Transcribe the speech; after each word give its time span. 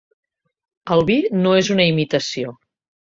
El 0.95 1.05
vi 1.11 1.17
no 1.43 1.53
és 1.59 1.71
una 1.77 1.89
imitació. 1.91 2.57